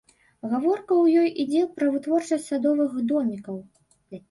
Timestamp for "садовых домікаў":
2.55-3.63